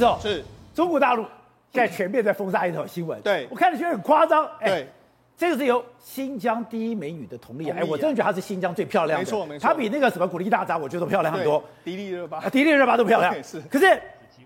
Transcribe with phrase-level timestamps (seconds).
[0.00, 0.44] 是哦，是
[0.74, 1.24] 中国大陆
[1.72, 3.20] 现在全面在封杀一条新闻。
[3.20, 4.44] 对我看了觉得很夸张。
[4.60, 4.88] 哎对，
[5.36, 7.76] 这个是由新疆第一美女的佟丽娅。
[7.76, 9.24] 哎，我真的觉得她是新疆最漂亮的。
[9.24, 11.62] 没错没错她比那个什么古力娜扎，我觉得都漂亮很多。
[11.84, 13.34] 迪丽热巴啊，迪丽热巴都漂亮。
[13.44, 14.00] 是可是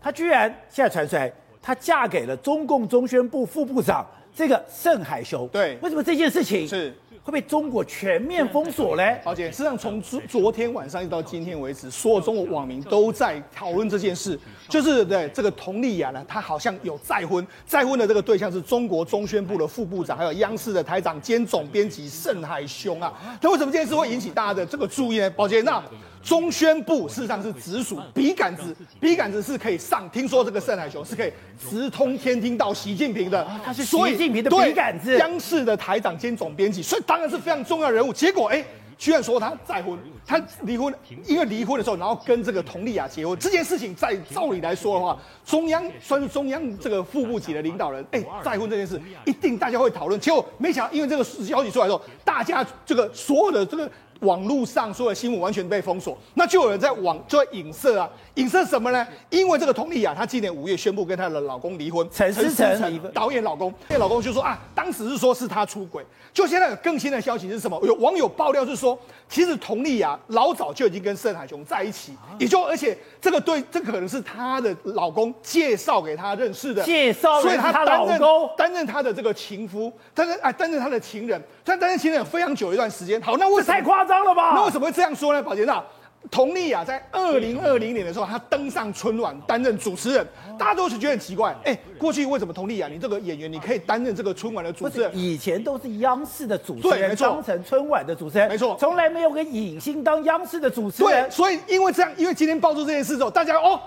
[0.00, 4.06] 她居然现在传出来，她嫁给了中共中宣部副部长
[4.38, 5.48] 这个盛海雄。
[5.48, 6.94] 对为什么这件事情是
[7.24, 9.20] 会被中国全面封锁嘞？
[9.24, 14.38] 好姐，事实上从昨昨天晚上一直到今天为止，所有中国网民都在讨论这件事，
[14.68, 23.12] 就是对这个佟丽娅呢，她好像有再婚，再婚的这个对象是中国中宣部的副部长，还有央视的台长兼总编辑盛海雄啊。
[23.40, 25.28] 那为什么这件事会引起大家的这个注意呢？
[25.30, 25.82] 宝杰，那
[26.22, 31.32] 中宣部事实上是直属笔杆子，笔杆子是可以上，听说这个盛海雄是可以
[31.70, 38.12] 直通天听到习近平的，他是习近平的笔杆子央视的台长兼总编辑，所以当然是非常重要人物。
[38.12, 38.64] 结果哎。
[38.98, 40.92] 居然说他再婚，他离婚，
[41.24, 50.20] 因为离婚的时候，然后跟这个佟丽娅结婚这件事情，在照理来说的话，中央算是中央这个副部级的领导人，哎，再婚这件事一定大家会讨论。
[50.20, 53.88] 结果没想到，因为这个消息出来之后，大家这个所有的这个
[54.20, 59.06] 网络上所有的新闻完全被封锁，那就有人在网就在影射啊，影射什么呢？
[59.30, 66.04] 因为这个佟丽娅，她今年五月宣布跟她的老公离婚，陈思诚离婚，导演老公，那老公就说啊，当时是说是她出轨。
[66.32, 67.80] 就现在有更新的消息是什么？
[67.84, 68.96] 有网友爆料是说，
[69.28, 83.20] 其实佟丽娅老早就已经跟盛海雄在一起，也就而且这个对，这个可能是她的老公介绍给她认识的，介绍，所以她担任老公担任她的这个情夫，担任啊担任她的情人，她担任情人非常久一段时间。
[83.20, 84.54] 好，那为什么太夸张了吧？
[84.56, 85.40] 那为什么会这样说呢？
[85.40, 85.84] 宝杰娜。
[86.32, 90.26] 佟丽娅在二零二零年的时候，她登上春晚担任主持人，
[90.58, 91.56] 大家都是觉得很奇怪。
[91.64, 95.10] 哎，过去为什么佟丽娅你这个演员你可以担任这个春晚的主持人？
[95.16, 101.24] 以前都是央视的主持人当成春晚的主持人，没错，从来没有个影星当央视的主持人。
[101.24, 103.80] 对，所以因为这样，因为今天爆出这件事之后，大家哦，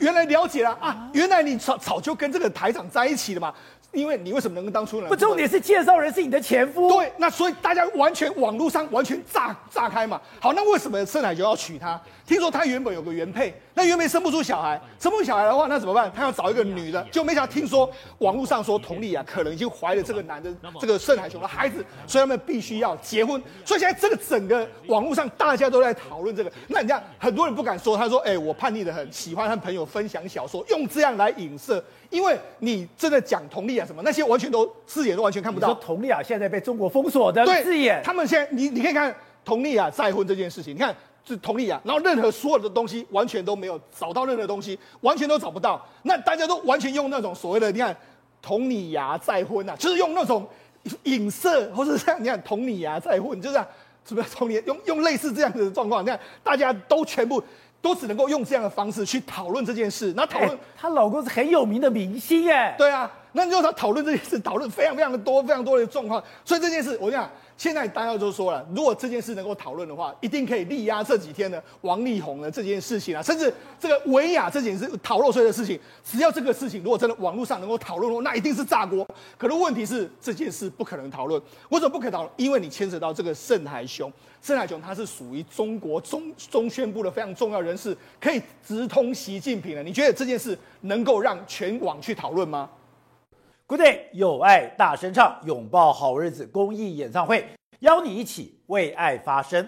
[0.00, 3.52] 原来了解了啊，原来你早早就跟这个台长在一起了嘛。
[3.92, 5.08] 因为你为什么能够当初呢？
[5.08, 6.88] 不，重点是介绍人是你的前夫。
[6.88, 10.18] 对，那所以大家完全网络上完全炸炸开嘛。
[10.40, 12.00] 好，那为什么盛海就要娶她？
[12.26, 16.12] 听说她原本有个原配，那原本生不出小孩，生不出小孩的话，那怎么办？
[16.14, 23.42] 他要找一个女的，就没想到听说网络上说佟丽娅可能已经怀了这个男的这个盛海雄的孩子，所以他们必须要结婚。
[23.64, 26.52] 所以现在这个整个网络上大家都在讨论这个。
[26.68, 35.68] 那你看，很多人不敢说，他说：“哎、欸，我叛逆的很，喜欢和朋友分享小说，用这样来影射。”因为你真的讲佟丽娅什么，那些完全都字眼都完全看不到。
[35.68, 40.94] 说佟丽娅现在被中国封锁的字眼，他们现在你你可以看佟丽娅再婚这件事情，你看
[41.24, 45.84] 是佟丽娅，然后任何所有的东西完全都没有找到任何东西，完全都找不到。
[46.02, 47.96] 那大家都完全用那种所谓的你看
[48.40, 50.46] 同你牙再婚啊，就是用那种
[51.04, 53.64] 影射或者像你看同你牙再婚，就是
[54.04, 57.42] 什么同你用用类似这样子的状况，你看大家都全部。
[57.82, 67.30] 都只能够用这样的方式去讨论这件事，那讨论她老公是很有名的明星哎，对啊，那你就他讨论这件事，讨论非常非常的多，非常多的状况，所以这件事我跟你讲。
[67.54, 78.10] 现在大家都说了，如果这件事能够讨论的话，一定可以力压这几天的王力宏的这件事情啊，甚至这个维亚这件事逃漏税的事情，只要这个事情如果真的网络上能够讨论？
[78.10, 79.06] 的话，那一定是炸锅。
[79.38, 82.32] 可是问题是这件事不可能讨论，为什么不可讨论？
[82.36, 84.10] 因为你牵扯到这个盛海雄，
[84.40, 89.84] 盛海雄他是属于中国中中宣部的非常重要人士，可以直通习近平的。
[89.84, 92.48] 你觉得这件事能够让全网去讨论？
[92.48, 92.68] 吗
[93.72, 99.66] Today，有爱大声唱，拥抱好日子公益演唱会，邀你一起为爱发声。